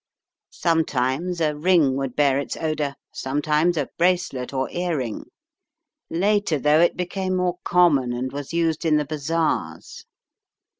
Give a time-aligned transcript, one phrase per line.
[0.55, 5.25] Sometimes a ring would bear its odour, sometimes a bracelet or earring.
[6.09, 10.05] Later, though, it became more common and was used in the bazaars."